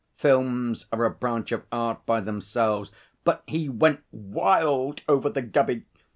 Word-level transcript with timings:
Films 0.17 0.87
are 0.91 1.05
a 1.05 1.11
branch 1.11 1.51
of 1.51 1.63
art 1.71 2.03
by 2.07 2.19
themselves. 2.19 2.91
But 3.23 3.43
he 3.45 3.69
went 3.69 3.99
wild 4.11 5.03
over 5.07 5.29
the 5.29 5.43
Gubby. 5.43 5.83